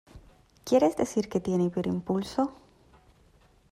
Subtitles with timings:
[0.65, 2.51] ¿Quieres decir que tiene hiperimpulso?